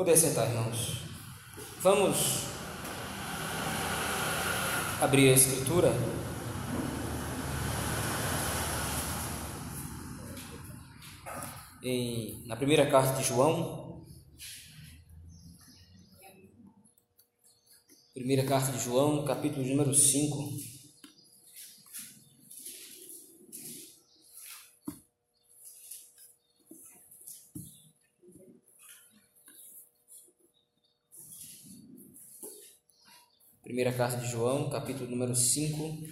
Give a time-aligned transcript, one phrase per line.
[0.00, 1.02] Poder sentar, irmãos.
[1.82, 2.46] Vamos
[4.98, 5.92] abrir a Escritura.
[11.82, 14.06] Em, na primeira carta de João,
[18.14, 20.79] primeira carta de João, capítulo número 5.
[33.80, 36.06] Primeira carta de João, capítulo número 5.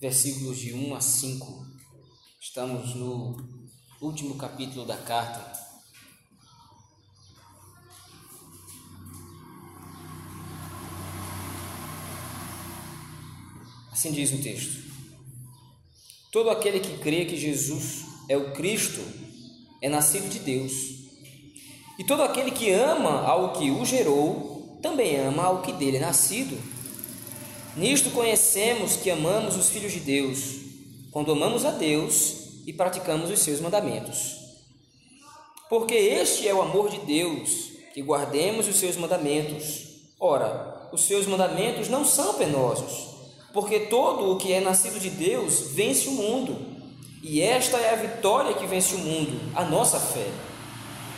[0.00, 1.66] Versículos de 1 a 5.
[2.40, 3.36] Estamos no
[4.00, 5.52] último capítulo da carta.
[13.90, 14.91] Assim diz o texto.
[16.32, 19.02] Todo aquele que crê que Jesus é o Cristo
[19.82, 20.72] é nascido de Deus.
[21.98, 26.00] E todo aquele que ama ao que o gerou também ama ao que dele é
[26.00, 26.58] nascido.
[27.76, 30.56] Nisto conhecemos que amamos os filhos de Deus,
[31.10, 34.38] quando amamos a Deus e praticamos os seus mandamentos.
[35.68, 39.84] Porque este é o amor de Deus, que guardemos os seus mandamentos.
[40.18, 43.11] Ora, os seus mandamentos não são penosos
[43.52, 46.56] porque todo o que é nascido de Deus vence o mundo.
[47.22, 50.28] E esta é a vitória que vence o mundo, a nossa fé.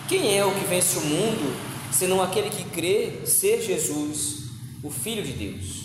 [0.09, 1.57] Quem é o que vence o mundo,
[1.93, 4.51] senão aquele que crê ser Jesus,
[4.83, 5.85] o Filho de Deus?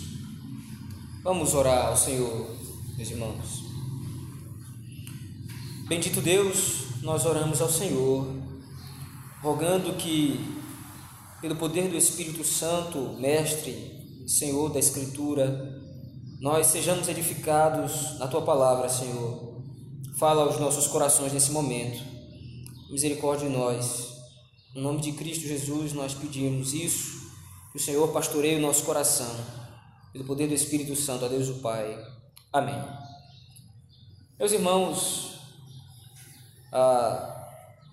[1.22, 2.54] Vamos orar ao Senhor,
[2.96, 3.64] meus irmãos.
[5.88, 8.26] Bendito Deus, nós oramos ao Senhor,
[9.42, 10.38] rogando que,
[11.40, 15.69] pelo poder do Espírito Santo, Mestre, Senhor da Escritura,
[16.40, 19.60] nós sejamos edificados na tua palavra, Senhor.
[20.18, 22.02] Fala aos nossos corações nesse momento.
[22.90, 24.08] Misericórdia em nós.
[24.74, 27.30] Em nome de Cristo Jesus, nós pedimos isso.
[27.70, 29.30] Que o Senhor pastoreie o nosso coração.
[30.14, 32.02] Pelo poder do Espírito Santo, a Deus o Pai.
[32.50, 32.82] Amém.
[34.38, 35.34] Meus irmãos,
[36.72, 37.48] ah,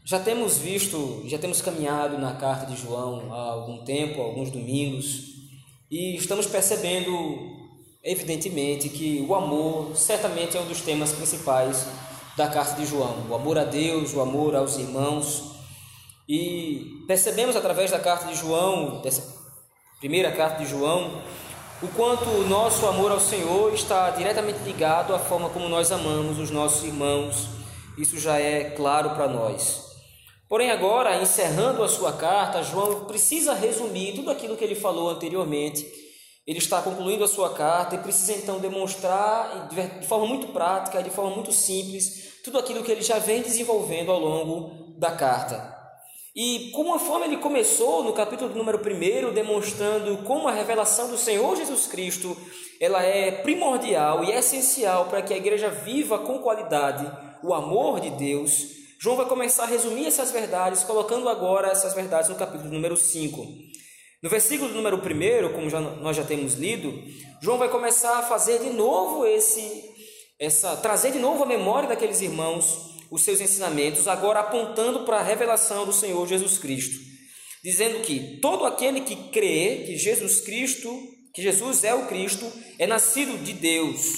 [0.06, 5.34] já temos visto, já temos caminhado na carta de João há algum tempo, alguns domingos,
[5.92, 7.57] e estamos percebendo
[8.08, 11.86] evidentemente que o amor certamente é um dos temas principais
[12.38, 15.52] da carta de João, o amor a Deus, o amor aos irmãos.
[16.28, 19.36] E percebemos através da carta de João, dessa
[20.00, 21.22] primeira carta de João,
[21.82, 26.40] o quanto o nosso amor ao Senhor está diretamente ligado à forma como nós amamos
[26.40, 27.50] os nossos irmãos.
[27.98, 29.86] Isso já é claro para nós.
[30.48, 36.07] Porém, agora, encerrando a sua carta, João precisa resumir tudo aquilo que ele falou anteriormente
[36.48, 41.10] ele está concluindo a sua carta e precisa então demonstrar de forma muito prática, de
[41.10, 45.76] forma muito simples, tudo aquilo que ele já vem desenvolvendo ao longo da carta.
[46.34, 51.18] E como a forma ele começou no capítulo número 1, demonstrando como a revelação do
[51.18, 52.38] Senhor Jesus Cristo
[52.80, 57.12] ela é primordial e essencial para que a igreja viva com qualidade
[57.44, 58.68] o amor de Deus.
[59.00, 63.77] João vai começar a resumir essas verdades, colocando agora essas verdades no capítulo número 5.
[64.22, 66.92] No versículo número 1, como já, nós já temos lido,
[67.40, 69.84] João vai começar a fazer de novo esse,
[70.40, 75.24] essa, trazer de novo a memória daqueles irmãos os seus ensinamentos, agora apontando para a
[75.24, 77.00] revelação do Senhor Jesus Cristo,
[77.64, 80.92] dizendo que todo aquele que crê que Jesus Cristo,
[81.34, 84.14] que Jesus é o Cristo, é nascido de Deus.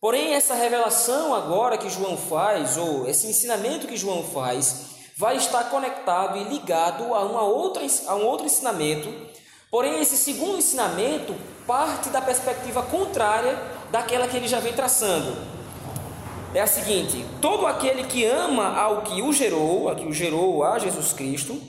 [0.00, 5.64] Porém, essa revelação agora que João faz, ou esse ensinamento que João faz, vai estar
[5.64, 9.12] conectado e ligado a, uma outra, a um outro ensinamento.
[9.70, 11.34] Porém, esse segundo ensinamento
[11.66, 13.60] parte da perspectiva contrária
[13.90, 15.36] daquela que ele já vem traçando.
[16.54, 20.62] É a seguinte: todo aquele que ama ao que o gerou, a que o gerou
[20.62, 21.60] a Jesus Cristo,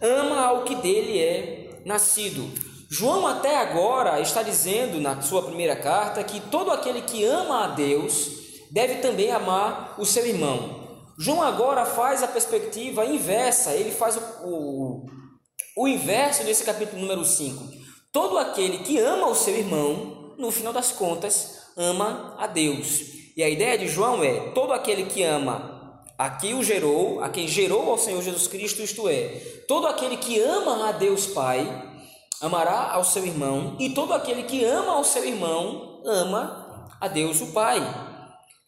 [0.00, 2.50] ama ao que dele é nascido.
[2.90, 7.66] João até agora está dizendo na sua primeira carta que todo aquele que ama a
[7.68, 8.30] Deus
[8.70, 10.77] deve também amar o seu irmão.
[11.20, 15.06] João agora faz a perspectiva inversa, ele faz o, o,
[15.76, 17.60] o inverso desse capítulo número 5.
[18.12, 23.00] Todo aquele que ama o seu irmão, no final das contas, ama a Deus.
[23.36, 27.28] E a ideia de João é: todo aquele que ama a quem o gerou, a
[27.28, 31.66] quem gerou ao Senhor Jesus Cristo, isto é, todo aquele que ama a Deus Pai,
[32.40, 37.40] amará ao seu irmão, e todo aquele que ama ao seu irmão, ama a Deus
[37.40, 38.07] o Pai.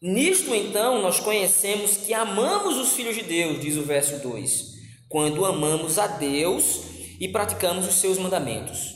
[0.01, 4.73] Nisto, então, nós conhecemos que amamos os filhos de Deus, diz o verso 2,
[5.07, 6.81] quando amamos a Deus
[7.19, 8.95] e praticamos os seus mandamentos.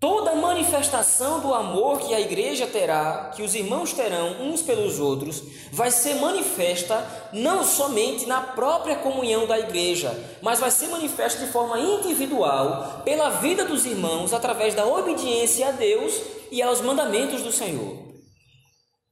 [0.00, 5.42] Toda manifestação do amor que a igreja terá, que os irmãos terão uns pelos outros,
[5.70, 11.52] vai ser manifesta não somente na própria comunhão da igreja, mas vai ser manifesta de
[11.52, 16.18] forma individual pela vida dos irmãos através da obediência a Deus
[16.50, 18.13] e aos mandamentos do Senhor.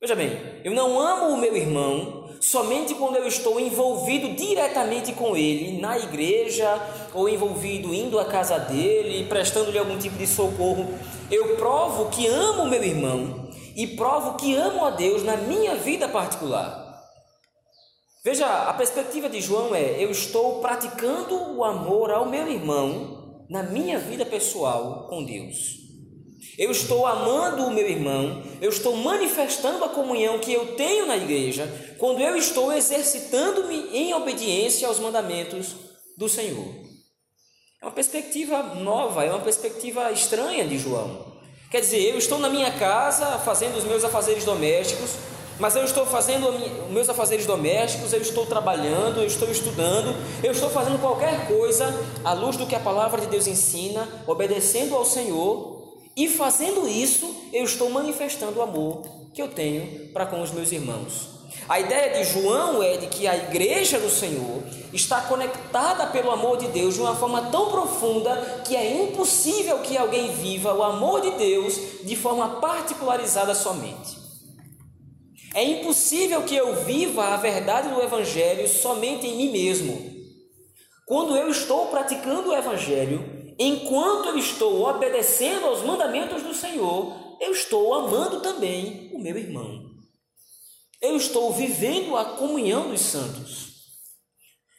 [0.02, 5.36] Veja bem, eu não amo o meu irmão somente quando eu estou envolvido diretamente com
[5.36, 6.68] ele na igreja
[7.14, 10.92] ou envolvido indo à casa dele, prestando-lhe algum tipo de socorro.
[11.30, 15.76] Eu provo que amo o meu irmão e provo que amo a Deus na minha
[15.76, 17.00] vida particular.
[18.24, 23.62] Veja, a perspectiva de João é: eu estou praticando o amor ao meu irmão na
[23.62, 25.81] minha vida pessoal com Deus.
[26.58, 31.16] Eu estou amando o meu irmão, eu estou manifestando a comunhão que eu tenho na
[31.16, 31.66] igreja,
[31.98, 35.74] quando eu estou exercitando-me em obediência aos mandamentos
[36.16, 36.66] do Senhor.
[37.80, 41.32] É uma perspectiva nova, é uma perspectiva estranha de João.
[41.70, 45.12] Quer dizer, eu estou na minha casa fazendo os meus afazeres domésticos,
[45.58, 50.14] mas eu estou fazendo os meus afazeres domésticos, eu estou trabalhando, eu estou estudando,
[50.44, 51.86] eu estou fazendo qualquer coisa
[52.22, 55.81] à luz do que a palavra de Deus ensina, obedecendo ao Senhor
[56.16, 60.70] e fazendo isso, eu estou manifestando o amor que eu tenho para com os meus
[60.72, 61.32] irmãos.
[61.68, 64.62] A ideia de João é de que a igreja do Senhor
[64.92, 69.96] está conectada pelo amor de Deus de uma forma tão profunda que é impossível que
[69.96, 74.20] alguém viva o amor de Deus de forma particularizada somente.
[75.54, 80.12] É impossível que eu viva a verdade do Evangelho somente em mim mesmo.
[81.06, 87.52] Quando eu estou praticando o Evangelho, enquanto eu estou obedecendo aos mandamentos do Senhor, eu
[87.52, 89.90] estou amando também o meu irmão.
[91.00, 93.72] Eu estou vivendo a comunhão dos santos.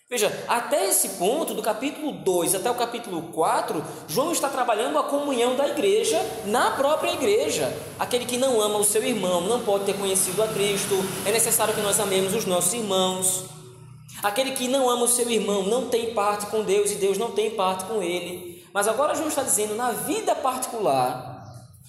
[0.10, 5.04] Veja, até esse ponto, do capítulo 2 até o capítulo 4, João está trabalhando a
[5.04, 7.76] comunhão da igreja na própria igreja.
[7.98, 10.94] Aquele que não ama o seu irmão não pode ter conhecido a Cristo,
[11.26, 13.46] é necessário que nós amemos os nossos irmãos.
[14.22, 17.32] Aquele que não ama o seu irmão não tem parte com Deus e Deus não
[17.32, 18.53] tem parte com ele.
[18.74, 21.34] Mas agora João está dizendo, na vida particular,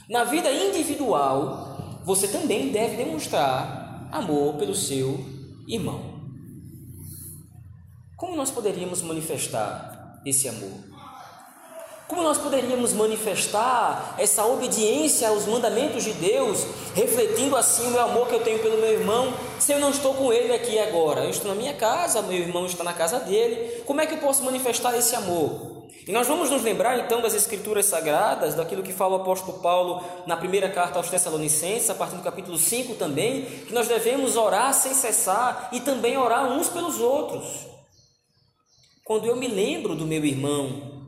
[0.09, 5.25] na vida individual, você também deve demonstrar amor pelo seu
[5.67, 6.21] irmão.
[8.17, 10.94] Como nós poderíamos manifestar esse amor?
[12.07, 18.29] Como nós poderíamos manifestar essa obediência aos mandamentos de Deus, refletindo assim o meu amor
[18.29, 21.25] que eu tenho pelo meu irmão, se eu não estou com ele aqui agora?
[21.25, 23.83] Eu estou na minha casa, meu irmão está na casa dele.
[23.87, 25.75] Como é que eu posso manifestar esse amor?
[26.07, 30.05] E nós vamos nos lembrar então das Escrituras Sagradas, daquilo que fala o apóstolo Paulo
[30.27, 34.75] na primeira carta aos Tessalonicenses, a partir do capítulo 5 também, que nós devemos orar
[34.75, 37.67] sem cessar e também orar uns pelos outros.
[39.03, 41.04] Quando eu me lembro do meu irmão,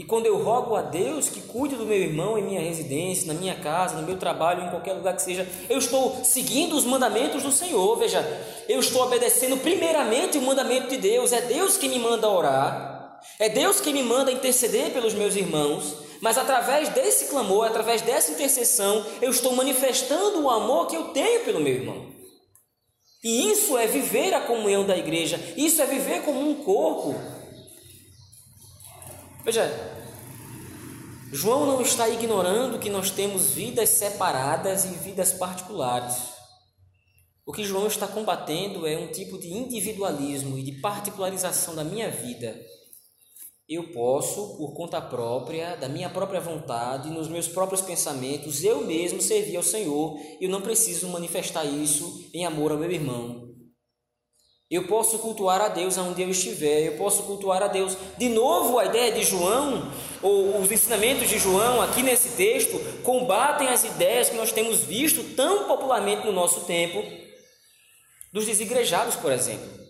[0.00, 3.38] e quando eu rogo a Deus que cuide do meu irmão em minha residência, na
[3.38, 7.42] minha casa, no meu trabalho, em qualquer lugar que seja, eu estou seguindo os mandamentos
[7.42, 7.98] do Senhor.
[7.98, 8.24] Veja,
[8.66, 11.34] eu estou obedecendo primeiramente o mandamento de Deus.
[11.34, 13.20] É Deus que me manda orar.
[13.38, 18.32] É Deus que me manda interceder pelos meus irmãos, mas através desse clamor, através dessa
[18.32, 22.06] intercessão, eu estou manifestando o amor que eu tenho pelo meu irmão.
[23.22, 27.39] E isso é viver a comunhão da igreja, isso é viver como um corpo.
[29.44, 29.68] Veja,
[31.32, 36.16] João não está ignorando que nós temos vidas separadas e vidas particulares.
[37.46, 42.10] O que João está combatendo é um tipo de individualismo e de particularização da minha
[42.10, 42.54] vida
[43.70, 49.20] eu posso, por conta própria, da minha própria vontade, nos meus próprios pensamentos, eu mesmo
[49.20, 50.18] servir ao Senhor.
[50.40, 53.54] Eu não preciso manifestar isso em amor ao meu irmão.
[54.70, 57.96] Eu posso cultuar a Deus aonde eu estiver, eu posso cultuar a Deus.
[58.16, 59.90] De novo, a ideia de João,
[60.22, 65.34] ou os ensinamentos de João aqui nesse texto, combatem as ideias que nós temos visto
[65.34, 67.02] tão popularmente no nosso tempo,
[68.32, 69.80] dos desigrejados, por exemplo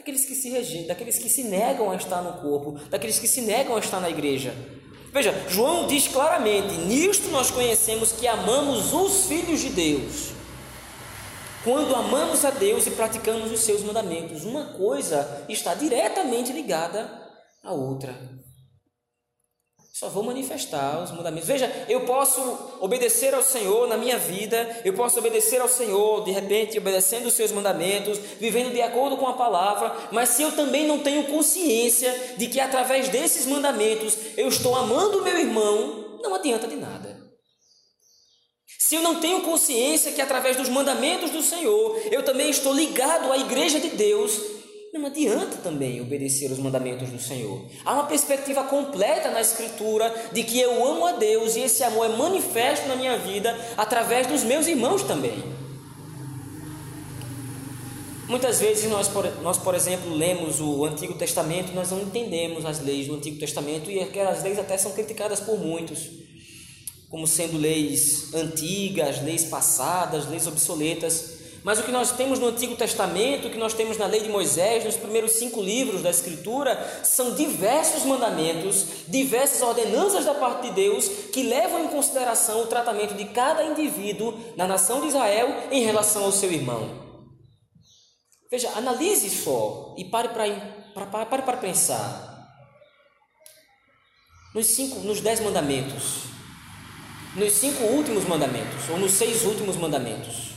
[0.00, 3.42] daqueles que se rejeitam, daqueles que se negam a estar no corpo, daqueles que se
[3.42, 4.54] negam a estar na igreja.
[5.12, 10.39] Veja, João diz claramente: nisto nós conhecemos que amamos os filhos de Deus.
[11.62, 17.10] Quando amamos a Deus e praticamos os seus mandamentos, uma coisa está diretamente ligada
[17.62, 18.14] à outra.
[19.92, 21.46] Só vou manifestar os mandamentos.
[21.46, 22.40] Veja, eu posso
[22.80, 27.34] obedecer ao Senhor na minha vida, eu posso obedecer ao Senhor, de repente, obedecendo os
[27.34, 32.36] seus mandamentos, vivendo de acordo com a palavra, mas se eu também não tenho consciência
[32.38, 37.19] de que através desses mandamentos eu estou amando o meu irmão, não adianta de nada.
[38.90, 43.30] Se eu não tenho consciência que através dos mandamentos do Senhor eu também estou ligado
[43.30, 44.36] à igreja de Deus,
[44.92, 47.64] não adianta também obedecer os mandamentos do Senhor.
[47.84, 52.06] Há uma perspectiva completa na Escritura de que eu amo a Deus e esse amor
[52.06, 55.40] é manifesto na minha vida através dos meus irmãos também.
[58.26, 62.80] Muitas vezes nós por, nós, por exemplo, lemos o Antigo Testamento, nós não entendemos as
[62.80, 66.10] leis do Antigo Testamento e aquelas leis até são criticadas por muitos,
[67.10, 71.40] como sendo leis antigas, leis passadas, leis obsoletas.
[71.62, 74.30] Mas o que nós temos no Antigo Testamento, o que nós temos na lei de
[74.30, 80.74] Moisés, nos primeiros cinco livros da Escritura, são diversos mandamentos, diversas ordenanças da parte de
[80.74, 85.82] Deus que levam em consideração o tratamento de cada indivíduo na nação de Israel em
[85.82, 87.10] relação ao seu irmão.
[88.50, 92.28] Veja, analise só e pare para, pare para pensar.
[94.54, 96.30] Nos cinco, nos dez mandamentos,
[97.34, 100.50] nos cinco últimos mandamentos, ou nos seis últimos mandamentos,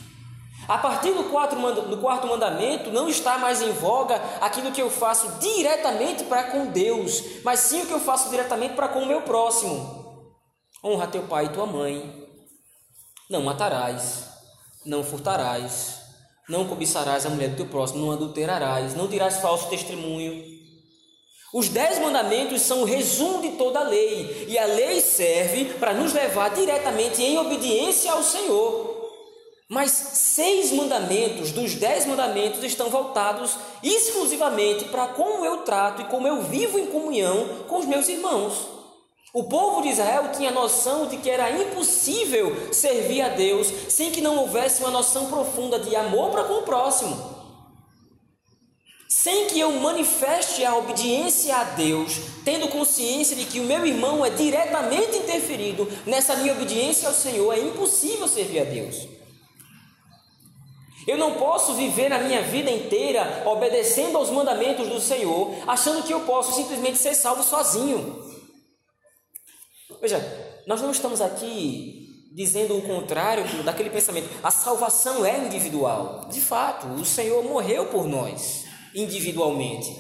[0.68, 4.90] a partir do quarto, do quarto mandamento, não está mais em voga aquilo que eu
[4.90, 9.06] faço diretamente para com Deus, mas sim o que eu faço diretamente para com o
[9.06, 10.04] meu próximo.
[10.84, 12.28] Honra teu pai e tua mãe.
[13.30, 14.30] Não matarás.
[14.86, 16.02] Não furtarás.
[16.48, 18.06] Não cobiçarás a mulher do teu próximo.
[18.06, 18.94] Não adulterarás.
[18.94, 20.53] Não dirás falso testemunho.
[21.54, 25.94] Os dez mandamentos são o resumo de toda a lei, e a lei serve para
[25.94, 29.04] nos levar diretamente em obediência ao Senhor.
[29.70, 36.28] Mas seis mandamentos dos dez mandamentos estão voltados exclusivamente para como eu trato e como
[36.28, 38.68] eu vivo em comunhão com os meus irmãos.
[39.32, 44.22] O povo de Israel tinha noção de que era impossível servir a Deus sem que
[44.22, 47.43] não houvesse uma noção profunda de amor para com o próximo.
[49.16, 54.26] Sem que eu manifeste a obediência a Deus, tendo consciência de que o meu irmão
[54.26, 59.08] é diretamente interferido nessa minha obediência ao Senhor, é impossível servir a Deus.
[61.06, 66.12] Eu não posso viver a minha vida inteira obedecendo aos mandamentos do Senhor, achando que
[66.12, 68.20] eu posso simplesmente ser salvo sozinho.
[70.02, 70.20] Veja,
[70.66, 74.28] nós não estamos aqui dizendo o contrário daquele pensamento.
[74.42, 76.28] A salvação é individual.
[76.32, 79.96] De fato, o Senhor morreu por nós individualmente.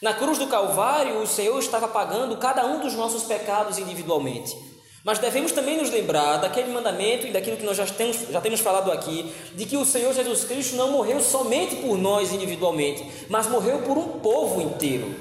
[0.00, 4.56] Na cruz do Calvário, o Senhor estava pagando cada um dos nossos pecados individualmente.
[5.04, 8.60] Mas devemos também nos lembrar daquele mandamento e daquilo que nós já temos, já temos
[8.60, 13.48] falado aqui, de que o Senhor Jesus Cristo não morreu somente por nós individualmente, mas
[13.48, 15.14] morreu por um povo inteiro.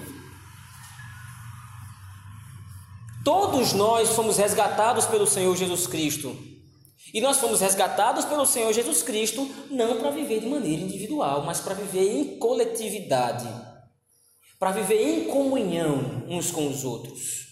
[3.24, 6.36] Todos nós fomos resgatados pelo Senhor Jesus Cristo.
[7.14, 11.60] E nós fomos resgatados pelo Senhor Jesus Cristo não para viver de maneira individual, mas
[11.60, 13.48] para viver em coletividade,
[14.60, 17.48] para viver em comunhão uns com os outros.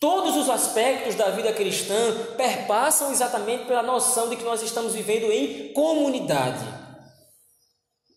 [0.00, 5.30] Todos os aspectos da vida cristã perpassam exatamente pela noção de que nós estamos vivendo
[5.30, 6.64] em comunidade.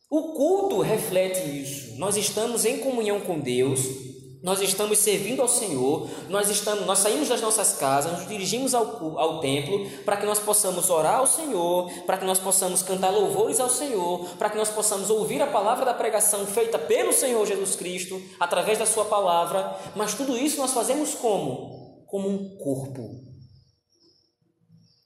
[0.09, 1.97] O culto reflete isso.
[1.97, 3.79] Nós estamos em comunhão com Deus,
[4.43, 9.17] nós estamos servindo ao Senhor, nós estamos, nós saímos das nossas casas, nos dirigimos ao,
[9.17, 13.59] ao templo para que nós possamos orar ao Senhor, para que nós possamos cantar louvores
[13.59, 17.75] ao Senhor, para que nós possamos ouvir a palavra da pregação feita pelo Senhor Jesus
[17.75, 19.75] Cristo através da sua palavra.
[19.95, 21.81] Mas tudo isso nós fazemos como?
[22.13, 23.09] como um corpo.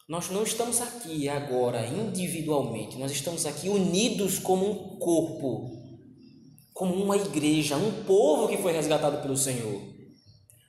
[0.09, 5.76] Nós não estamos aqui agora individualmente, nós estamos aqui unidos como um corpo,
[6.77, 9.81] como uma igreja, um povo que foi resgatado pelo Senhor.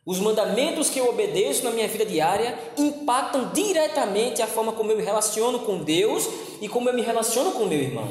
[0.06, 4.96] Os mandamentos que eu obedeço na minha vida diária impactam diretamente a forma como eu
[4.96, 6.26] me relaciono com Deus
[6.62, 8.08] e como eu me relaciono com meu irmão.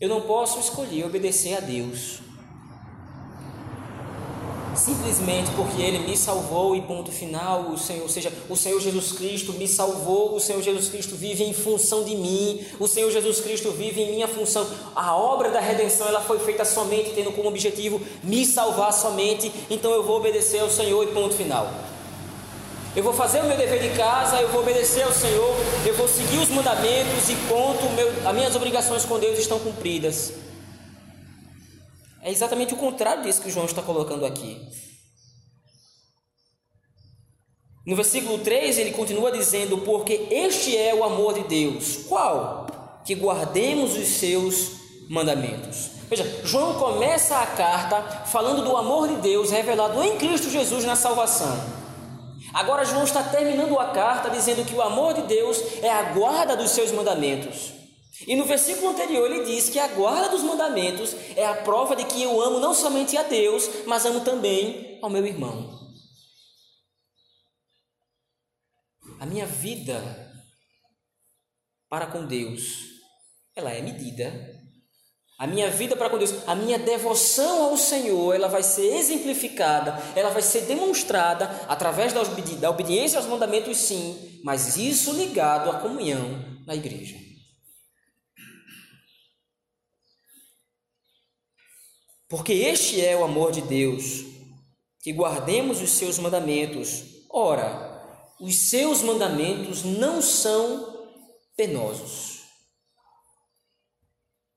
[0.00, 2.20] Eu não posso escolher obedecer a Deus
[4.74, 9.12] simplesmente porque Ele me salvou e ponto final, o Senhor, ou seja, o Senhor Jesus
[9.12, 13.40] Cristo me salvou, o Senhor Jesus Cristo vive em função de mim, o Senhor Jesus
[13.40, 14.66] Cristo vive em minha função.
[14.94, 19.92] A obra da redenção ela foi feita somente tendo como objetivo me salvar somente, então
[19.92, 21.70] eu vou obedecer ao Senhor e ponto final.
[22.94, 26.06] Eu vou fazer o meu dever de casa, eu vou obedecer ao Senhor, eu vou
[26.06, 30.34] seguir os mandamentos e ponto, meu, as minhas obrigações com Deus estão cumpridas.
[32.22, 34.64] É exatamente o contrário disso que João está colocando aqui.
[37.84, 42.04] No versículo 3 ele continua dizendo: Porque este é o amor de Deus.
[42.08, 43.00] Qual?
[43.04, 44.70] Que guardemos os seus
[45.10, 45.90] mandamentos.
[46.08, 50.94] Veja, João começa a carta falando do amor de Deus revelado em Cristo Jesus na
[50.94, 51.82] salvação.
[52.54, 56.56] Agora, João está terminando a carta dizendo que o amor de Deus é a guarda
[56.56, 57.81] dos seus mandamentos.
[58.26, 62.04] E no versículo anterior ele diz que a guarda dos mandamentos é a prova de
[62.04, 65.80] que eu amo não somente a Deus, mas amo também ao meu irmão.
[69.18, 70.30] A minha vida
[71.88, 72.62] para com Deus,
[73.54, 74.60] ela é medida.
[75.38, 80.00] A minha vida para com Deus, a minha devoção ao Senhor, ela vai ser exemplificada,
[80.14, 85.70] ela vai ser demonstrada através da, obedi da obediência aos mandamentos, sim, mas isso ligado
[85.70, 87.31] à comunhão na igreja.
[92.32, 94.24] Porque este é o amor de Deus,
[95.02, 97.26] que guardemos os seus mandamentos.
[97.28, 98.02] Ora,
[98.40, 101.10] os seus mandamentos não são
[101.54, 102.44] penosos.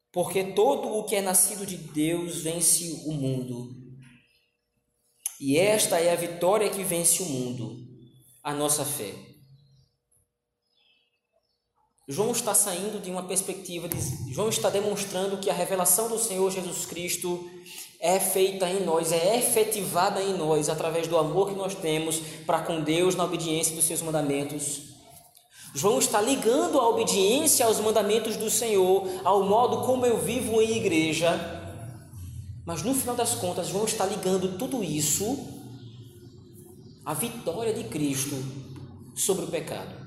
[0.10, 3.76] Porque todo o que é nascido de Deus vence o mundo.
[5.42, 7.76] E esta é a vitória que vence o mundo,
[8.42, 9.14] a nossa fé.
[12.08, 13.98] João está saindo de uma perspectiva, de,
[14.32, 17.50] João está demonstrando que a revelação do Senhor Jesus Cristo
[18.00, 22.62] é feita em nós, é efetivada em nós através do amor que nós temos para
[22.62, 24.84] com Deus na obediência dos seus mandamentos.
[25.74, 30.78] João está ligando a obediência aos mandamentos do Senhor ao modo como eu vivo em
[30.78, 31.64] igreja.
[32.64, 35.38] Mas no final das contas, João está ligando tudo isso
[37.04, 38.36] à vitória de Cristo
[39.16, 40.05] sobre o pecado.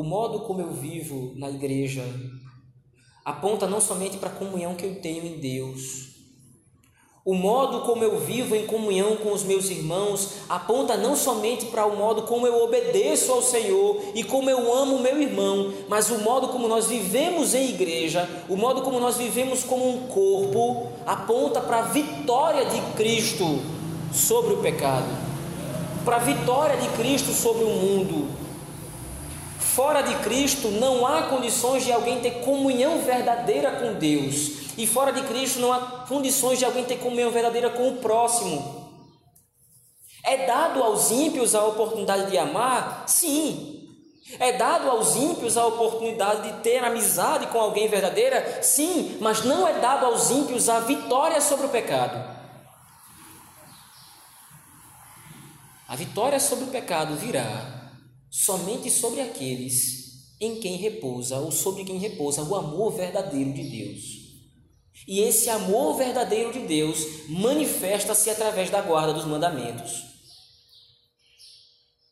[0.00, 2.02] O modo como eu vivo na igreja
[3.22, 6.08] aponta não somente para a comunhão que eu tenho em Deus.
[7.22, 11.84] O modo como eu vivo em comunhão com os meus irmãos aponta não somente para
[11.84, 16.08] o modo como eu obedeço ao Senhor e como eu amo o meu irmão, mas
[16.10, 20.86] o modo como nós vivemos em igreja, o modo como nós vivemos como um corpo,
[21.04, 23.60] aponta para a vitória de Cristo
[24.14, 25.14] sobre o pecado,
[26.06, 28.39] para a vitória de Cristo sobre o mundo,
[29.80, 34.76] Fora de Cristo não há condições de alguém ter comunhão verdadeira com Deus.
[34.76, 38.92] E fora de Cristo não há condições de alguém ter comunhão verdadeira com o próximo.
[40.22, 43.04] É dado aos ímpios a oportunidade de amar?
[43.06, 43.88] Sim.
[44.38, 48.62] É dado aos ímpios a oportunidade de ter amizade com alguém verdadeira?
[48.62, 52.22] Sim, mas não é dado aos ímpios a vitória sobre o pecado.
[55.88, 57.79] A vitória sobre o pecado virá
[58.30, 60.00] somente sobre aqueles
[60.40, 64.20] em quem repousa ou sobre quem repousa o amor verdadeiro de Deus.
[65.06, 70.04] E esse amor verdadeiro de Deus manifesta-se através da guarda dos mandamentos.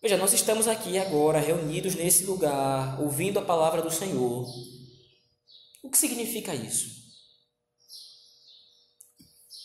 [0.02, 4.46] Veja, nós estamos aqui agora reunidos nesse lugar, ouvindo a palavra do Senhor.
[5.83, 6.98] O que significa isso?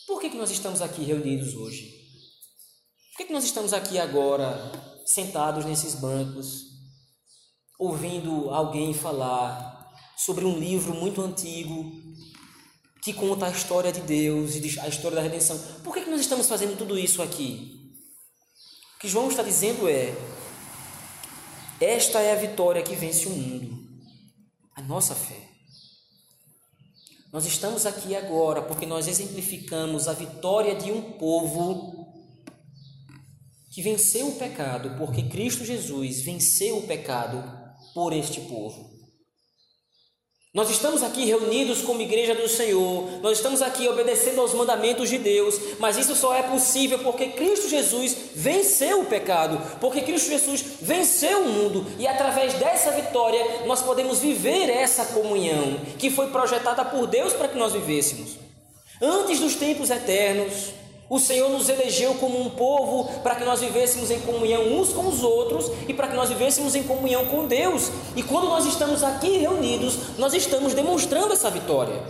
[0.06, 1.90] Por que, que nós estamos aqui reunidos hoje?
[3.10, 6.64] Por que, que nós estamos aqui agora sentados nesses bancos,
[7.78, 11.92] ouvindo alguém falar sobre um livro muito antigo
[13.02, 15.58] que conta a história de Deus e a história da redenção.
[15.82, 17.92] Por que, que nós estamos fazendo tudo isso aqui?
[18.96, 20.16] O que João está dizendo é:
[21.78, 23.76] esta é a vitória que vence o mundo,
[24.74, 25.50] a nossa fé.
[27.30, 32.03] Nós estamos aqui agora porque nós exemplificamos a vitória de um povo
[33.74, 37.42] que venceu o pecado, porque Cristo Jesus venceu o pecado
[37.92, 38.94] por este povo.
[40.54, 45.18] Nós estamos aqui reunidos como igreja do Senhor, nós estamos aqui obedecendo aos mandamentos de
[45.18, 50.64] Deus, mas isso só é possível porque Cristo Jesus venceu o pecado, porque Cristo Jesus
[50.80, 56.84] venceu o mundo e através dessa vitória nós podemos viver essa comunhão que foi projetada
[56.84, 58.36] por Deus para que nós vivêssemos.
[59.02, 64.10] Antes dos tempos eternos, o Senhor nos elegeu como um povo para que nós vivêssemos
[64.10, 67.90] em comunhão uns com os outros e para que nós vivêssemos em comunhão com Deus.
[68.16, 72.02] E quando nós estamos aqui reunidos, nós estamos demonstrando essa vitória.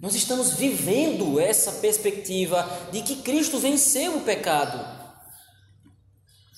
[0.00, 4.98] Nós estamos vivendo essa perspectiva de que Cristo venceu o pecado.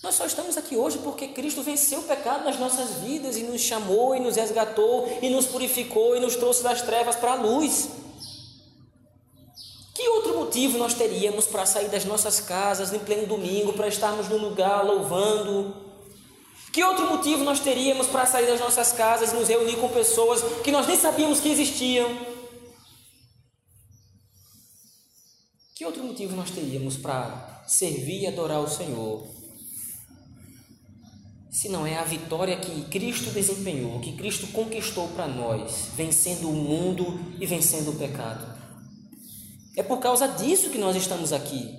[0.03, 3.61] Nós só estamos aqui hoje porque Cristo venceu o pecado nas nossas vidas e nos
[3.61, 7.89] chamou e nos resgatou e nos purificou e nos trouxe das trevas para a luz.
[10.51, 14.85] Motivo nós teríamos para sair das nossas casas em pleno domingo, para estarmos num lugar
[14.85, 15.77] louvando?
[16.73, 20.43] Que outro motivo nós teríamos para sair das nossas casas e nos reunir com pessoas
[20.65, 22.11] que nós nem sabíamos que existiam?
[25.77, 29.25] Que outro motivo nós teríamos para servir e adorar o Senhor?
[31.49, 36.53] Se não é a vitória que Cristo desempenhou, que Cristo conquistou para nós, vencendo o
[36.53, 38.50] mundo e vencendo o pecado.
[39.81, 41.75] É por causa disso que nós estamos aqui.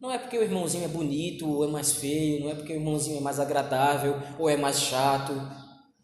[0.00, 2.76] Não é porque o irmãozinho é bonito ou é mais feio, não é porque o
[2.76, 5.32] irmãozinho é mais agradável ou é mais chato.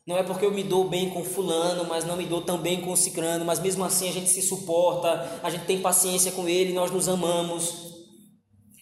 [0.05, 2.81] Não é porque eu me dou bem com fulano, mas não me dou tão bem
[2.81, 6.73] com cicrano, mas mesmo assim a gente se suporta, a gente tem paciência com ele,
[6.73, 7.95] nós nos amamos.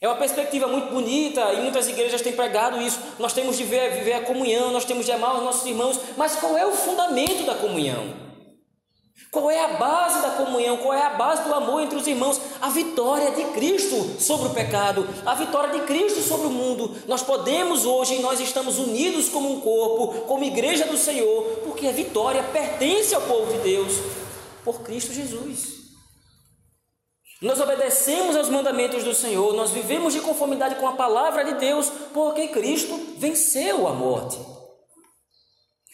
[0.00, 2.98] É uma perspectiva muito bonita e muitas igrejas têm pregado isso.
[3.18, 6.56] Nós temos de viver a comunhão, nós temos de amar os nossos irmãos, mas qual
[6.56, 8.25] é o fundamento da comunhão?
[9.30, 10.76] Qual é a base da comunhão?
[10.78, 12.40] Qual é a base do amor entre os irmãos?
[12.60, 16.94] A vitória de Cristo sobre o pecado, a vitória de Cristo sobre o mundo.
[17.06, 21.92] Nós podemos hoje, nós estamos unidos como um corpo, como igreja do Senhor, porque a
[21.92, 23.92] vitória pertence ao povo de Deus
[24.64, 25.76] por Cristo Jesus.
[27.42, 31.90] Nós obedecemos aos mandamentos do Senhor, nós vivemos de conformidade com a palavra de Deus,
[32.14, 34.55] porque Cristo venceu a morte.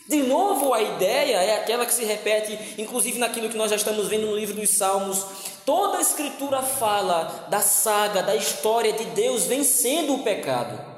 [0.09, 4.09] De novo, a ideia é aquela que se repete, inclusive naquilo que nós já estamos
[4.09, 5.25] vendo no livro dos Salmos.
[5.65, 10.93] Toda a Escritura fala da saga, da história de Deus vencendo o pecado.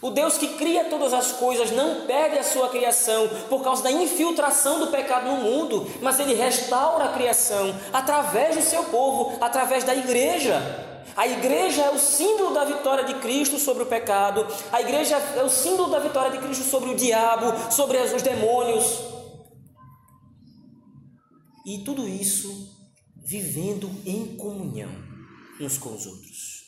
[0.00, 3.90] O Deus que cria todas as coisas não perde a sua criação por causa da
[3.90, 9.82] infiltração do pecado no mundo, mas ele restaura a criação através do seu povo, através
[9.82, 10.93] da igreja.
[11.16, 14.46] A igreja é o símbolo da vitória de Cristo sobre o pecado.
[14.72, 19.00] A igreja é o símbolo da vitória de Cristo sobre o diabo, sobre os demônios.
[21.66, 22.74] E tudo isso
[23.24, 24.90] vivendo em comunhão
[25.60, 26.63] uns com os outros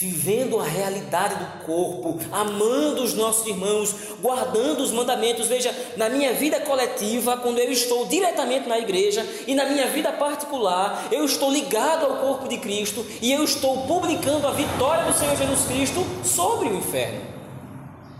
[0.00, 5.46] vivendo a realidade do corpo, amando os nossos irmãos, guardando os mandamentos.
[5.46, 10.10] Veja, na minha vida coletiva, quando eu estou diretamente na igreja e na minha vida
[10.10, 15.18] particular, eu estou ligado ao corpo de Cristo e eu estou publicando a vitória do
[15.18, 17.20] Senhor Jesus Cristo sobre o inferno,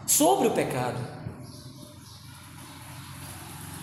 [0.06, 0.98] sobre o pecado.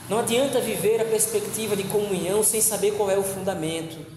[0.08, 4.17] Não adianta viver a perspectiva de comunhão sem saber qual é o fundamento.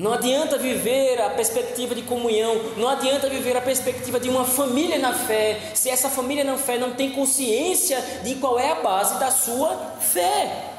[0.00, 4.98] Não adianta viver a perspectiva de comunhão, não adianta viver a perspectiva de uma família
[4.98, 9.20] na fé, se essa família na fé não tem consciência de qual é a base
[9.20, 10.70] da sua fé.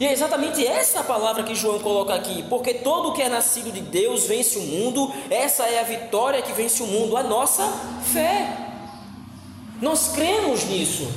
[0.00, 3.70] E é exatamente essa palavra que João coloca aqui, porque todo o que é nascido
[3.70, 7.62] de Deus vence o mundo, essa é a vitória que vence o mundo, a nossa
[8.12, 8.56] fé.
[9.80, 11.08] Nós cremos nisso.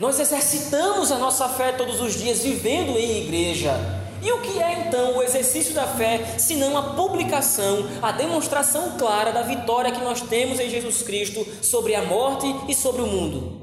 [0.00, 4.00] Nós exercitamos a nossa fé todos os dias, vivendo em igreja.
[4.22, 8.96] E o que é então o exercício da fé, se não a publicação, a demonstração
[8.96, 13.06] clara da vitória que nós temos em Jesus Cristo sobre a morte e sobre o
[13.06, 13.60] mundo?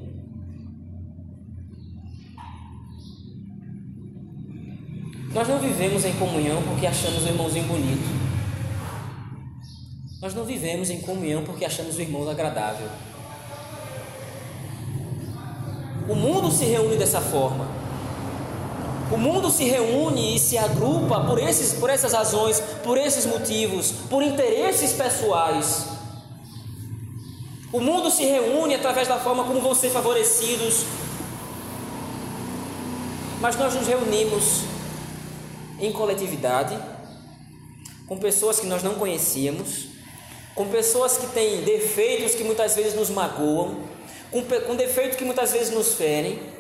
[5.34, 8.19] Nós não vivemos em comunhão porque achamos o irmãozinho bonito.
[10.22, 12.89] Nós não vivemos em comunhão porque achamos o irmão agradável.
[16.10, 17.78] O mundo se reúne dessa forma.
[19.12, 23.91] O mundo se reúne e se agrupa por, esses, por essas razões, por esses motivos,
[24.08, 25.86] por interesses pessoais.
[27.74, 30.84] O mundo se reúne através da forma como vão ser favorecidos.
[33.41, 34.62] Mas nós nos reunimos
[35.80, 36.78] em coletividade,
[38.06, 39.88] com pessoas que nós não conhecíamos,
[40.54, 43.78] com pessoas que têm defeitos que muitas vezes nos magoam,
[44.30, 46.59] com, com defeitos que muitas vezes nos ferem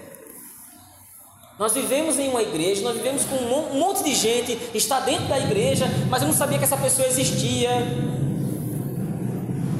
[1.59, 5.37] nós vivemos em uma igreja, nós vivemos com um monte de gente, está dentro da
[5.37, 7.69] igreja, mas eu não sabia que essa pessoa existia.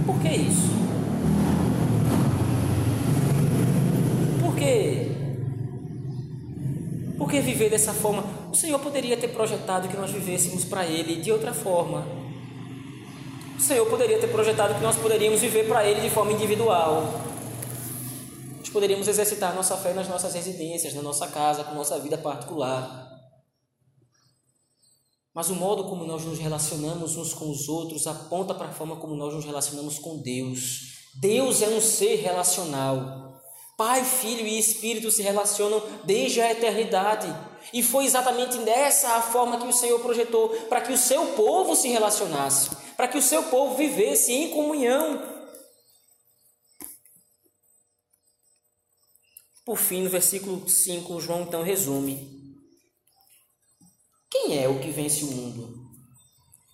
[0.05, 0.69] Por que isso?
[4.41, 5.11] Por quê?
[7.17, 8.25] Por que viver dessa forma?
[8.51, 12.05] O Senhor poderia ter projetado que nós vivêssemos para Ele de outra forma.
[13.57, 17.28] O Senhor poderia ter projetado que nós poderíamos viver para Ele de forma individual
[18.69, 23.09] nós poderíamos exercitar nossa fé nas nossas residências, na nossa casa, com nossa vida particular.
[25.33, 28.97] Mas o modo como nós nos relacionamos uns com os outros aponta para a forma
[28.97, 30.99] como nós nos relacionamos com Deus.
[31.15, 33.41] Deus é um ser relacional.
[33.75, 37.27] Pai, Filho e Espírito se relacionam desde a eternidade.
[37.73, 41.75] E foi exatamente dessa a forma que o Senhor projetou para que o seu povo
[41.75, 45.38] se relacionasse, para que o seu povo vivesse em comunhão.
[49.69, 52.57] Por fim, no versículo 5, João então resume:
[54.27, 55.91] Quem é o que vence o mundo?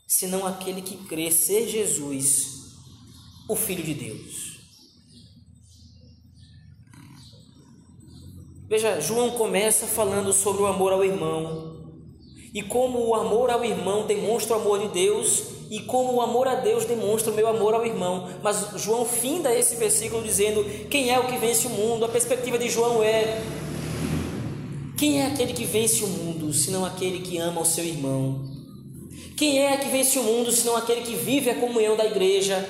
[0.08, 2.48] Senão aquele que crê ser Jesus,
[3.50, 4.62] o Filho de Deus.
[8.70, 11.92] Veja, João começa falando sobre o amor ao irmão
[12.54, 16.48] e como o amor ao irmão demonstra o amor de Deus e como o amor
[16.48, 18.30] a Deus demonstra o meu amor ao irmão.
[18.42, 22.06] Mas João finda esse versículo dizendo: Quem é o que vence o mundo?
[22.06, 23.42] A perspectiva de João é:
[24.98, 28.56] Quem é aquele que vence o mundo, senão aquele que ama o seu irmão?
[29.36, 32.66] Quem é que vence o mundo, senão aquele que vive a comunhão da igreja?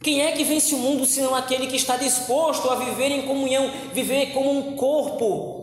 [0.00, 3.68] Quem é que vence o mundo, senão aquele que está disposto a viver em comunhão,
[3.92, 5.60] viver como um corpo?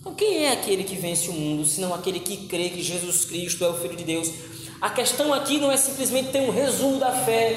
[0.00, 3.64] Então, quem é aquele que vence o mundo, senão aquele que crê que Jesus Cristo
[3.64, 4.53] é o Filho de Deus?
[4.80, 7.56] A questão aqui não é simplesmente ter um resumo da fé,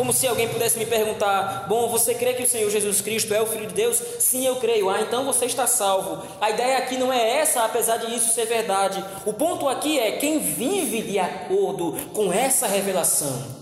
[0.00, 3.40] como se alguém pudesse me perguntar: Bom, você crê que o Senhor Jesus Cristo é
[3.42, 3.96] o Filho de Deus?
[4.18, 4.88] Sim, eu creio.
[4.88, 6.26] Ah, então você está salvo.
[6.40, 9.04] A ideia aqui não é essa, apesar de isso ser verdade.
[9.26, 13.60] O ponto aqui é quem vive de acordo com essa revelação.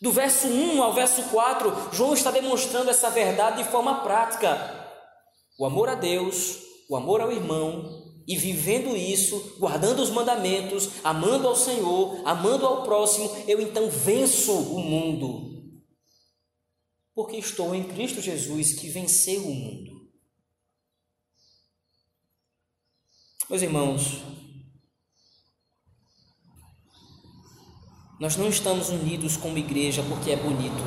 [0.00, 4.58] Do verso 1 ao verso 4, João está demonstrando essa verdade de forma prática.
[5.58, 11.48] O amor a Deus, o amor ao irmão, e vivendo isso, guardando os mandamentos, amando
[11.48, 15.50] ao Senhor, amando ao próximo, eu então venço o mundo.
[17.14, 20.00] Porque estou em Cristo Jesus que venceu o mundo.
[23.48, 24.22] Meus irmãos,
[28.20, 30.84] nós não estamos unidos como igreja porque é bonito.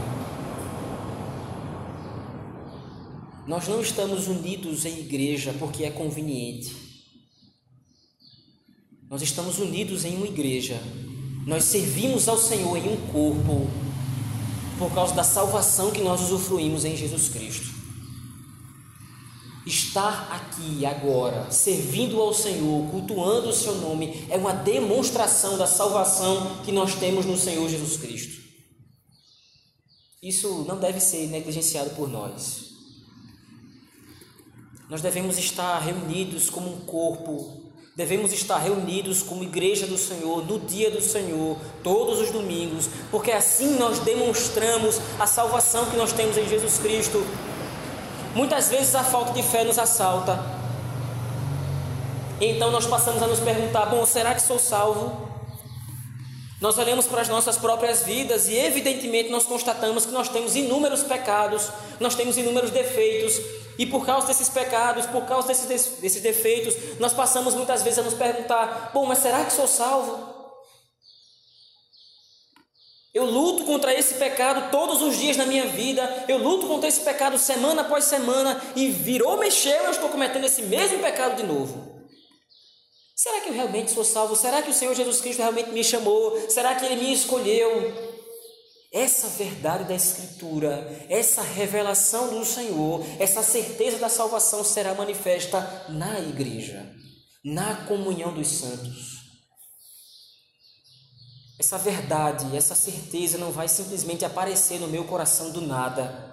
[3.46, 6.83] Nós não estamos unidos em igreja porque é conveniente.
[9.13, 10.82] Nós estamos unidos em uma igreja.
[11.45, 13.69] Nós servimos ao Senhor em um corpo
[14.80, 17.67] por causa da salvação que nós usufruímos em Jesus Cristo.
[19.67, 26.63] Estar aqui agora, servindo ao Senhor, cultuando o seu nome, é uma demonstração da salvação
[26.65, 28.41] que nós temos no Senhor Jesus Cristo.
[30.23, 32.71] Isso não deve ser negligenciado por nós.
[34.89, 37.62] Nós devemos estar reunidos como um corpo
[37.95, 43.32] Devemos estar reunidos como igreja do Senhor no dia do Senhor, todos os domingos, porque
[43.32, 47.23] assim nós demonstramos a salvação que nós temos em Jesus Cristo.
[48.34, 50.43] Muitas vezes a falta de fé nos assalta.
[52.41, 55.33] Então nós passamos a nos perguntar: bom, será que sou salvo?
[56.63, 61.04] Nós olhamos para as nossas próprias vidas e, evidentemente, nós constatamos que nós temos inúmeros
[61.04, 61.67] pecados,
[61.99, 63.38] nós temos inúmeros defeitos,
[63.78, 68.04] e por causa desses pecados, por causa desses, desses defeitos, nós passamos muitas vezes a
[68.04, 70.34] nos perguntar: bom, mas será que sou salvo?
[73.13, 77.02] Eu luto contra esse pecado todos os dias na minha vida, eu luto contra esse
[77.02, 81.92] pecado semana após semana, e virou, mexeu, eu estou cometendo esse mesmo pecado de novo.
[83.23, 84.36] Será que eu realmente sou salvo?
[84.36, 86.38] Será que o Senhor Jesus Cristo realmente me chamou?
[86.49, 87.71] Será que Ele me escolheu?
[88.91, 96.19] Essa verdade da Escritura, essa revelação do Senhor, essa certeza da salvação será manifesta na
[96.19, 96.86] igreja,
[97.45, 99.13] na comunhão dos santos.
[101.57, 106.33] Essa verdade, essa certeza não vai simplesmente aparecer no meu coração do nada.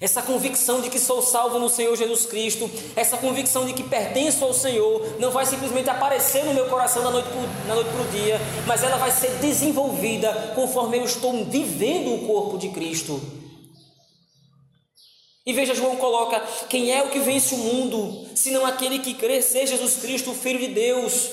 [0.00, 4.44] Essa convicção de que sou salvo no Senhor Jesus Cristo, essa convicção de que pertenço
[4.44, 8.82] ao Senhor, não vai simplesmente aparecer no meu coração da noite para o dia, mas
[8.82, 13.20] ela vai ser desenvolvida conforme eu estou vivendo o corpo de Cristo.
[15.46, 19.40] E veja, João coloca: quem é o que vence o mundo, senão aquele que crê
[19.42, 21.30] ser Jesus Cristo, o Filho de Deus?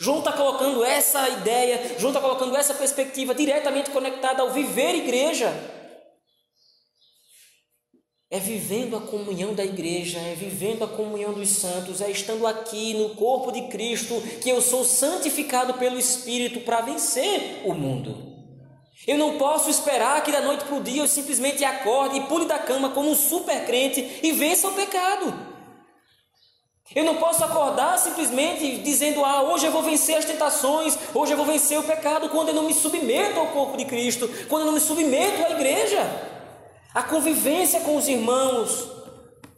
[0.00, 5.52] João está colocando essa ideia, João está colocando essa perspectiva diretamente conectada ao viver igreja.
[8.30, 12.92] É vivendo a comunhão da igreja, é vivendo a comunhão dos santos, é estando aqui
[12.92, 18.36] no corpo de Cristo que eu sou santificado pelo Espírito para vencer o mundo.
[19.06, 22.44] Eu não posso esperar que da noite para o dia eu simplesmente acorde e pule
[22.44, 25.32] da cama como um super crente e vença o pecado.
[26.94, 31.36] Eu não posso acordar simplesmente dizendo, ah, hoje eu vou vencer as tentações, hoje eu
[31.38, 34.66] vou vencer o pecado, quando eu não me submeto ao corpo de Cristo, quando eu
[34.66, 36.36] não me submeto à igreja
[36.94, 38.88] a convivência com os irmãos,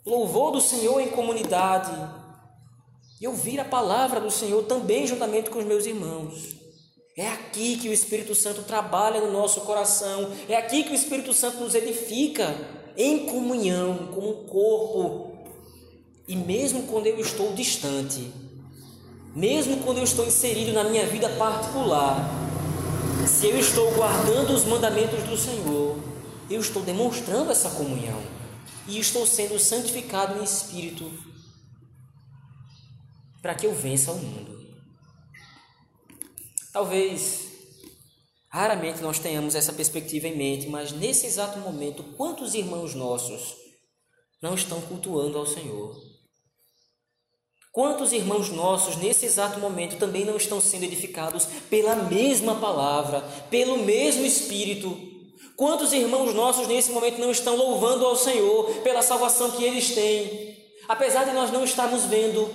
[0.05, 1.93] louvor do Senhor em comunidade
[3.21, 6.57] e ouvir a palavra do Senhor também juntamente com os meus irmãos.
[7.17, 11.33] É aqui que o Espírito Santo trabalha no nosso coração, é aqui que o Espírito
[11.33, 12.57] Santo nos edifica
[12.97, 15.33] em comunhão, como um corpo.
[16.27, 18.33] E mesmo quando eu estou distante,
[19.35, 22.29] mesmo quando eu estou inserido na minha vida particular,
[23.27, 26.10] se eu estou guardando os mandamentos do Senhor,
[26.51, 28.21] eu estou demonstrando essa comunhão
[28.89, 31.11] e estou sendo santificado em espírito
[33.41, 34.59] para que eu vença o mundo.
[36.73, 37.49] Talvez
[38.49, 43.55] raramente nós tenhamos essa perspectiva em mente, mas nesse exato momento, quantos irmãos nossos
[44.43, 45.97] não estão cultuando ao Senhor?
[47.73, 53.85] Quantos irmãos nossos nesse exato momento também não estão sendo edificados pela mesma palavra, pelo
[53.85, 55.20] mesmo Espírito?
[55.57, 60.57] Quantos irmãos nossos nesse momento não estão louvando ao Senhor pela salvação que eles têm?
[60.89, 62.49] Apesar de nós não estarmos vendo,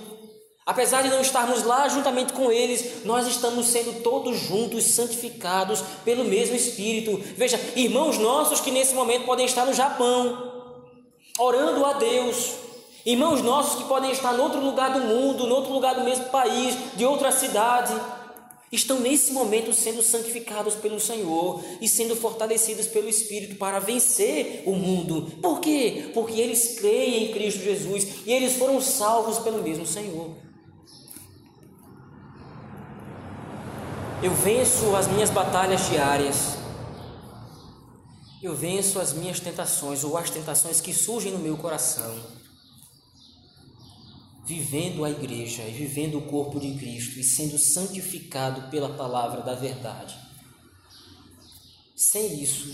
[0.64, 6.24] apesar de não estarmos lá juntamente com eles, nós estamos sendo todos juntos santificados pelo
[6.24, 7.16] mesmo Espírito.
[7.36, 10.52] Veja, irmãos nossos que nesse momento podem estar no Japão,
[11.38, 12.66] orando a Deus,
[13.06, 16.24] Irmãos nossos que podem estar em outro lugar do mundo, em outro lugar do mesmo
[16.24, 17.94] país, de outra cidade,
[18.76, 24.72] estão nesse momento sendo santificados pelo Senhor e sendo fortalecidos pelo Espírito para vencer o
[24.72, 25.32] mundo.
[25.42, 26.10] Por quê?
[26.14, 30.36] Porque eles creem em Cristo Jesus e eles foram salvos pelo mesmo Senhor.
[34.22, 36.56] Eu venço as minhas batalhas diárias.
[38.42, 42.14] Eu venço as minhas tentações ou as tentações que surgem no meu coração
[44.46, 49.54] vivendo a igreja e vivendo o corpo de Cristo e sendo santificado pela palavra da
[49.54, 50.16] verdade.
[51.96, 52.68] Sem isso,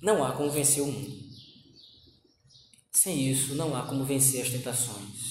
[0.00, 1.28] não há como vencer o mundo.
[2.90, 5.28] Sem isso, não há como vencer as tentações.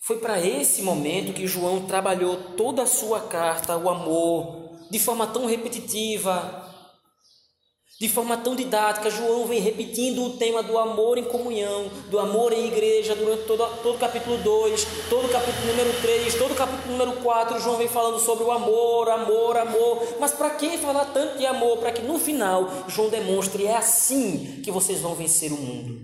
[0.00, 5.26] Foi para esse momento que João trabalhou toda a sua carta, o amor, de forma
[5.26, 6.61] tão repetitiva,
[8.02, 12.52] de forma tão didática, João vem repetindo o tema do amor em comunhão, do amor
[12.52, 16.56] em igreja, durante todo, todo o capítulo 2, todo o capítulo número 3, todo o
[16.56, 17.60] capítulo número 4.
[17.60, 20.16] João vem falando sobre o amor, amor, amor.
[20.18, 21.78] Mas para que falar tanto de amor?
[21.78, 26.00] Para que no final João demonstre: é assim que vocês vão vencer o mundo.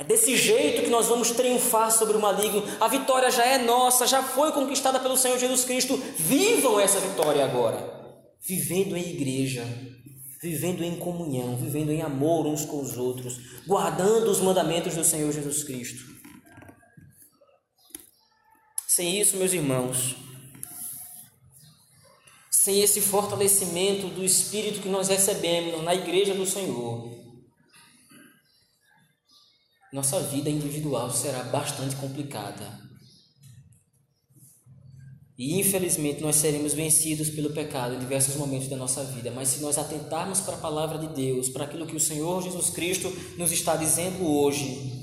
[0.00, 2.64] É desse jeito que nós vamos triunfar sobre o maligno.
[2.80, 6.02] A vitória já é nossa, já foi conquistada pelo Senhor Jesus Cristo.
[6.16, 9.91] Vivam essa vitória agora, vivendo em igreja
[10.42, 15.32] vivendo em comunhão, vivendo em amor uns com os outros, guardando os mandamentos do Senhor
[15.32, 16.02] Jesus Cristo.
[18.88, 20.16] Sem isso, meus irmãos,
[22.50, 27.10] sem esse fortalecimento do Espírito que nós recebemos na igreja do Senhor,
[29.92, 32.81] nossa vida individual será bastante complicada.
[35.38, 39.60] E infelizmente nós seremos vencidos pelo pecado em diversos momentos da nossa vida, mas se
[39.60, 43.50] nós atentarmos para a palavra de Deus, para aquilo que o Senhor Jesus Cristo nos
[43.50, 45.02] está dizendo hoje,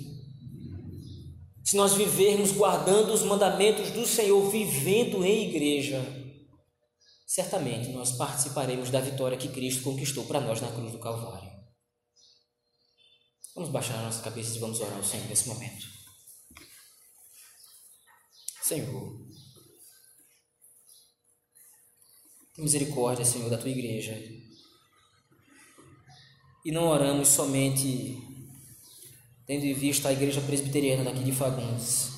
[1.64, 6.04] se nós vivermos guardando os mandamentos do Senhor, vivendo em igreja,
[7.28, 11.50] certamente nós participaremos da vitória que Cristo conquistou para nós na cruz do Calvário.
[13.54, 15.86] Vamos baixar a nossa cabeça e vamos orar ao Senhor nesse momento.
[18.64, 19.29] Senhor,
[22.60, 24.18] misericórdia, Senhor, da tua igreja.
[26.66, 28.22] E não oramos somente
[29.48, 32.12] tendo em vista a igreja presbiteriana daqui de Fagundes,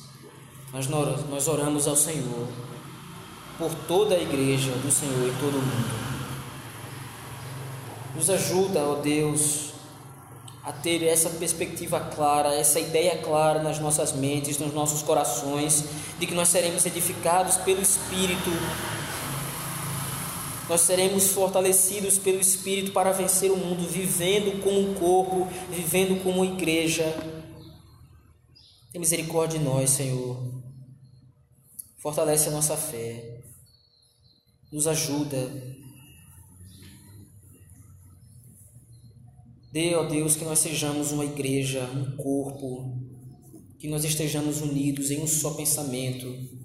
[0.73, 2.47] mas nós oramos ao Senhor
[3.58, 6.12] por toda a igreja do Senhor em todo o mundo.
[8.15, 9.71] Nos ajuda, ó Deus,
[10.63, 15.86] a ter essa perspectiva clara, essa ideia clara nas nossas mentes, nos nossos corações,
[16.19, 18.49] de que nós seremos edificados pelo Espírito
[20.71, 26.45] nós seremos fortalecidos pelo Espírito para vencer o mundo, vivendo como um corpo, vivendo como
[26.45, 27.03] igreja.
[28.89, 30.63] Tem misericórdia de nós, Senhor.
[31.97, 33.41] Fortalece a nossa fé.
[34.71, 35.51] Nos ajuda.
[39.73, 42.97] Dê, ó Deus, que nós sejamos uma igreja, um corpo,
[43.77, 46.61] que nós estejamos unidos em um só pensamento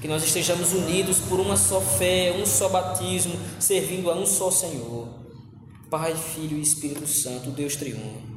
[0.00, 4.50] que nós estejamos unidos por uma só fé, um só batismo, servindo a um só
[4.50, 5.08] Senhor.
[5.90, 8.30] Pai, Filho e Espírito Santo, Deus triunfa.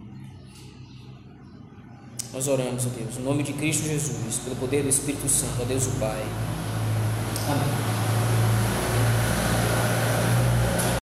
[2.33, 5.65] Nós oramos, ó Deus, em nome de Cristo Jesus, pelo poder do Espírito Santo, a
[5.65, 6.25] Deus o Pai.
[7.47, 8.02] Amém.